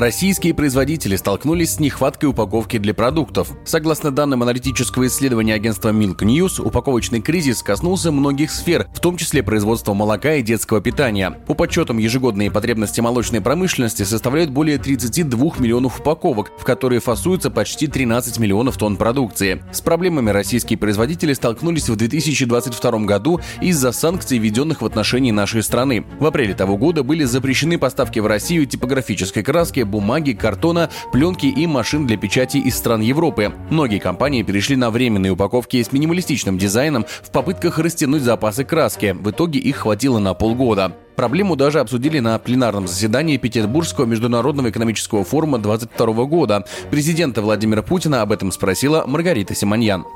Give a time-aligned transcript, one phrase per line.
[0.00, 3.52] Российские производители столкнулись с нехваткой упаковки для продуктов.
[3.66, 9.42] Согласно данным аналитического исследования агентства Milk News, упаковочный кризис коснулся многих сфер, в том числе
[9.42, 11.32] производства молока и детского питания.
[11.46, 17.86] По подсчетам, ежегодные потребности молочной промышленности составляют более 32 миллионов упаковок, в которые фасуются почти
[17.86, 19.62] 13 миллионов тонн продукции.
[19.70, 26.06] С проблемами российские производители столкнулись в 2022 году из-за санкций, введенных в отношении нашей страны.
[26.18, 31.66] В апреле того года были запрещены поставки в Россию типографической краски, бумаги, картона, пленки и
[31.66, 33.52] машин для печати из стран Европы.
[33.70, 39.16] Многие компании перешли на временные упаковки с минималистичным дизайном в попытках растянуть запасы краски.
[39.18, 40.96] В итоге их хватило на полгода.
[41.20, 46.64] Проблему даже обсудили на пленарном заседании Петербургского международного экономического форума 2022 года.
[46.90, 50.06] Президента Владимира Путина об этом спросила Маргарита Симоньян.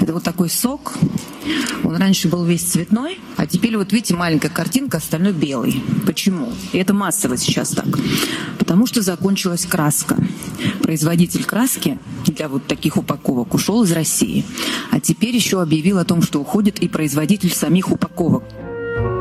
[0.00, 0.94] Это вот такой сок.
[1.82, 5.82] Он раньше был весь цветной, а теперь вот видите, маленькая картинка, остальной белый.
[6.06, 6.52] Почему?
[6.72, 7.86] И это массово сейчас так.
[8.60, 10.16] Потому что закончилась краска.
[10.84, 14.44] Производитель краски для вот таких упаковок ушел из России.
[14.92, 18.44] А теперь еще объявил о том, что уходит и производитель самих упаковок.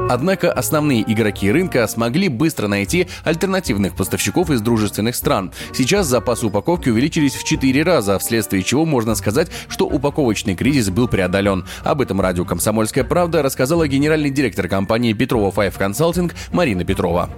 [0.08, 5.52] Однако основные игроки рынка смогли быстро найти альтернативных поставщиков из дружественных стран.
[5.74, 11.08] Сейчас запасы упаковки увеличились в 4 раза, вследствие чего можно сказать, что упаковочный кризис был
[11.08, 11.66] преодолен.
[11.84, 17.30] Об этом радио «Комсомольская правда» рассказала генеральный директор компании Петрова Five Consulting Марина Петрова.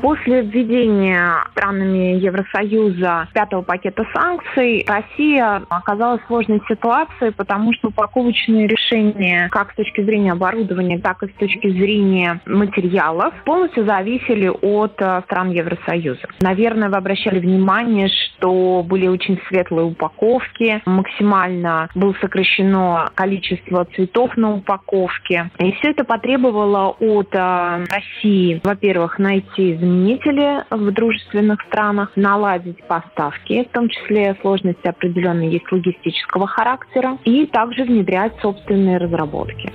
[0.00, 8.66] После введения странами Евросоюза пятого пакета санкций Россия оказалась в сложной ситуации, потому что упаковочные
[8.66, 14.94] решения как с точки зрения оборудования, так и с точки зрения материалов полностью зависели от
[15.00, 16.28] э, стран Евросоюза.
[16.40, 24.54] Наверное, вы обращали внимание, что были очень светлые упаковки, максимально было сокращено количество цветов на
[24.54, 25.50] упаковке.
[25.58, 33.64] И все это потребовало от э, России, во-первых, найти заменители в дружественных странах, наладить поставки,
[33.64, 39.72] в том числе сложности определенные есть логистического характера, и также внедрять собственные разработки.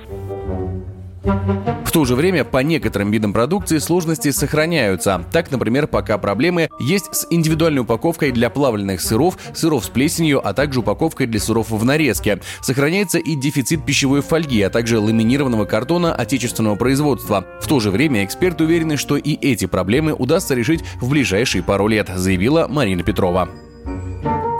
[1.92, 5.26] В то же время по некоторым видам продукции сложности сохраняются.
[5.30, 10.54] Так, например, пока проблемы есть с индивидуальной упаковкой для плавленных сыров, сыров с плесенью, а
[10.54, 12.40] также упаковкой для сыров в нарезке.
[12.62, 17.44] Сохраняется и дефицит пищевой фольги, а также ламинированного картона отечественного производства.
[17.60, 21.88] В то же время эксперты уверены, что и эти проблемы удастся решить в ближайшие пару
[21.88, 23.50] лет, заявила Марина Петрова.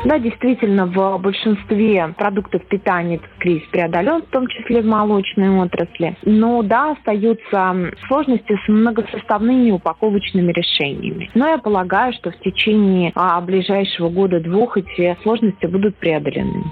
[0.04, 6.16] Да, действительно, в большинстве продуктов питания этот кризис преодолен, в том числе в молочной отрасли.
[6.24, 11.30] Но да, остаются сложности с многосоставными упаковочными решениями.
[11.34, 16.64] Но я полагаю, что в течение а, ближайшего года-двух эти сложности будут преодолены.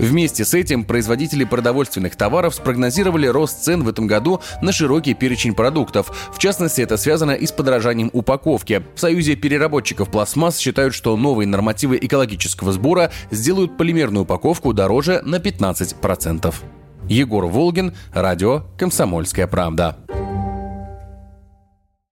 [0.00, 5.54] Вместе с этим производители продовольственных товаров спрогнозировали рост цен в этом году на широкий перечень
[5.54, 6.30] продуктов.
[6.34, 8.82] В частности, это связано и с подорожанием упаковки.
[8.94, 15.36] В Союзе переработчиков пластмасс считают, что новые нормативы экологического сбора сделают полимерную упаковку дороже на
[15.36, 16.54] 15%.
[17.06, 19.98] Егор Волгин, радио «Комсомольская правда».